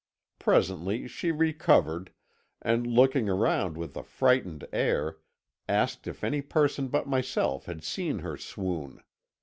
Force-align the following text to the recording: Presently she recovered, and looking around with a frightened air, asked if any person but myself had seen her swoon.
Presently 0.39 1.07
she 1.07 1.31
recovered, 1.31 2.11
and 2.59 2.87
looking 2.87 3.29
around 3.29 3.77
with 3.77 3.95
a 3.95 4.01
frightened 4.01 4.67
air, 4.73 5.17
asked 5.69 6.07
if 6.07 6.23
any 6.23 6.41
person 6.41 6.87
but 6.87 7.05
myself 7.05 7.67
had 7.67 7.83
seen 7.83 8.17
her 8.25 8.35
swoon. 8.35 9.03